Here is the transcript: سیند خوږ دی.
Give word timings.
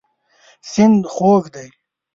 سیند 0.71 1.03
خوږ 1.13 1.43
دی. 1.53 1.67